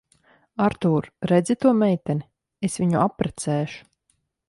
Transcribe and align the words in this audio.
Artūr, 0.67 1.09
redzi 1.33 1.57
to 1.65 1.75
meiteni? 1.83 2.27
Es 2.71 2.81
viņu 2.85 3.01
apprecēšu. 3.07 3.91